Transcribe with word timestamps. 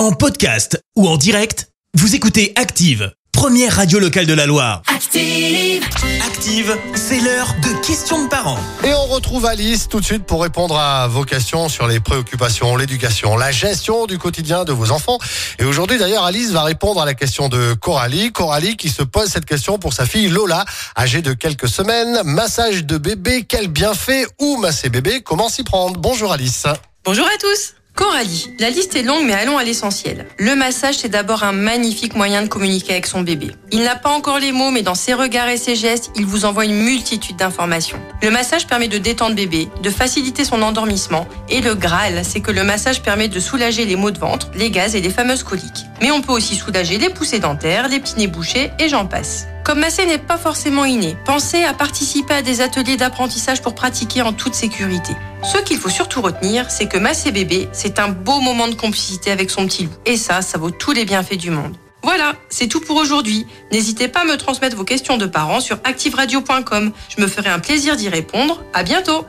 En 0.00 0.12
podcast 0.12 0.82
ou 0.96 1.06
en 1.06 1.18
direct, 1.18 1.68
vous 1.92 2.14
écoutez 2.14 2.54
Active, 2.56 3.12
première 3.32 3.76
radio 3.76 3.98
locale 3.98 4.24
de 4.24 4.32
la 4.32 4.46
Loire. 4.46 4.80
Active. 4.86 5.84
Active, 6.26 6.74
c'est 6.94 7.20
l'heure 7.20 7.54
de 7.62 7.86
questions 7.86 8.24
de 8.24 8.28
parents. 8.30 8.56
Et 8.82 8.94
on 8.94 9.04
retrouve 9.04 9.44
Alice 9.44 9.88
tout 9.88 10.00
de 10.00 10.04
suite 10.06 10.24
pour 10.24 10.40
répondre 10.40 10.78
à 10.78 11.06
vos 11.06 11.24
questions 11.24 11.68
sur 11.68 11.86
les 11.86 12.00
préoccupations, 12.00 12.76
l'éducation, 12.76 13.36
la 13.36 13.52
gestion 13.52 14.06
du 14.06 14.16
quotidien 14.16 14.64
de 14.64 14.72
vos 14.72 14.90
enfants. 14.90 15.18
Et 15.58 15.66
aujourd'hui 15.66 15.98
d'ailleurs, 15.98 16.24
Alice 16.24 16.50
va 16.50 16.62
répondre 16.62 17.02
à 17.02 17.04
la 17.04 17.12
question 17.12 17.50
de 17.50 17.74
Coralie. 17.74 18.32
Coralie 18.32 18.78
qui 18.78 18.88
se 18.88 19.02
pose 19.02 19.28
cette 19.28 19.44
question 19.44 19.78
pour 19.78 19.92
sa 19.92 20.06
fille 20.06 20.30
Lola, 20.30 20.64
âgée 20.96 21.20
de 21.20 21.34
quelques 21.34 21.68
semaines. 21.68 22.22
Massage 22.24 22.86
de 22.86 22.96
bébé, 22.96 23.44
quel 23.46 23.68
bienfait 23.68 24.24
Où 24.38 24.56
masser 24.56 24.88
bébé 24.88 25.20
Comment 25.20 25.50
s'y 25.50 25.62
prendre? 25.62 26.00
Bonjour 26.00 26.32
Alice. 26.32 26.64
Bonjour 27.04 27.26
à 27.26 27.36
tous 27.38 27.74
Coralie, 27.94 28.50
la 28.58 28.70
liste 28.70 28.96
est 28.96 29.02
longue 29.02 29.26
mais 29.26 29.34
allons 29.34 29.58
à 29.58 29.64
l'essentiel. 29.64 30.26
Le 30.38 30.54
massage 30.54 30.96
c'est 30.98 31.08
d'abord 31.08 31.42
un 31.42 31.52
magnifique 31.52 32.14
moyen 32.14 32.42
de 32.42 32.48
communiquer 32.48 32.92
avec 32.92 33.06
son 33.06 33.20
bébé. 33.20 33.50
Il 33.72 33.82
n'a 33.82 33.96
pas 33.96 34.10
encore 34.10 34.38
les 34.38 34.52
mots 34.52 34.70
mais 34.70 34.82
dans 34.82 34.94
ses 34.94 35.12
regards 35.12 35.48
et 35.48 35.56
ses 35.56 35.76
gestes, 35.76 36.10
il 36.16 36.24
vous 36.24 36.44
envoie 36.44 36.64
une 36.64 36.82
multitude 36.82 37.36
d'informations. 37.36 38.00
Le 38.22 38.30
massage 38.30 38.66
permet 38.66 38.88
de 38.88 38.98
détendre 38.98 39.34
bébé, 39.36 39.68
de 39.82 39.90
faciliter 39.90 40.44
son 40.44 40.62
endormissement 40.62 41.26
et 41.48 41.60
le 41.60 41.74
Graal 41.74 42.22
c'est 42.24 42.40
que 42.40 42.52
le 42.52 42.64
massage 42.64 43.02
permet 43.02 43.28
de 43.28 43.40
soulager 43.40 43.84
les 43.84 43.96
maux 43.96 44.10
de 44.10 44.18
ventre, 44.18 44.50
les 44.54 44.70
gaz 44.70 44.94
et 44.94 45.00
les 45.00 45.10
fameuses 45.10 45.42
coliques. 45.42 45.86
Mais 46.00 46.10
on 46.10 46.22
peut 46.22 46.32
aussi 46.32 46.56
soulager 46.56 46.96
les 46.96 47.10
poussées 47.10 47.40
dentaires, 47.40 47.88
les 47.88 48.00
petits 48.00 48.16
nez 48.16 48.28
bouchés 48.28 48.70
et 48.78 48.88
j'en 48.88 49.06
passe. 49.06 49.46
Comme 49.70 49.78
masser 49.78 50.04
n'est 50.04 50.18
pas 50.18 50.36
forcément 50.36 50.84
inné, 50.84 51.16
pensez 51.24 51.62
à 51.62 51.72
participer 51.74 52.34
à 52.34 52.42
des 52.42 52.60
ateliers 52.60 52.96
d'apprentissage 52.96 53.62
pour 53.62 53.76
pratiquer 53.76 54.20
en 54.20 54.32
toute 54.32 54.54
sécurité. 54.54 55.12
Ce 55.44 55.58
qu'il 55.58 55.78
faut 55.78 55.88
surtout 55.88 56.20
retenir, 56.22 56.68
c'est 56.72 56.88
que 56.88 56.98
masser 56.98 57.30
bébé, 57.30 57.68
c'est 57.70 58.00
un 58.00 58.08
beau 58.08 58.40
moment 58.40 58.66
de 58.66 58.74
complicité 58.74 59.30
avec 59.30 59.48
son 59.48 59.66
petit 59.66 59.84
loup. 59.84 59.92
Et 60.06 60.16
ça, 60.16 60.42
ça 60.42 60.58
vaut 60.58 60.72
tous 60.72 60.90
les 60.90 61.04
bienfaits 61.04 61.36
du 61.36 61.52
monde. 61.52 61.76
Voilà, 62.02 62.32
c'est 62.48 62.66
tout 62.66 62.80
pour 62.80 62.96
aujourd'hui. 62.96 63.46
N'hésitez 63.70 64.08
pas 64.08 64.22
à 64.22 64.24
me 64.24 64.36
transmettre 64.36 64.76
vos 64.76 64.82
questions 64.82 65.18
de 65.18 65.26
parents 65.26 65.60
sur 65.60 65.78
activeradio.com. 65.84 66.90
Je 67.16 67.22
me 67.22 67.28
ferai 67.28 67.50
un 67.50 67.60
plaisir 67.60 67.94
d'y 67.94 68.08
répondre. 68.08 68.64
À 68.74 68.82
bientôt! 68.82 69.24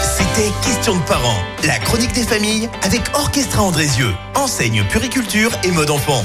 C'était 0.00 0.52
Questions 0.64 0.94
de 0.94 1.02
parents, 1.08 1.42
la 1.64 1.80
chronique 1.80 2.12
des 2.12 2.22
familles 2.22 2.70
avec 2.82 3.02
Orchestra 3.14 3.64
Andrézieux, 3.64 4.14
enseigne 4.36 4.84
puriculture 4.84 5.50
et 5.64 5.72
mode 5.72 5.90
enfant. 5.90 6.24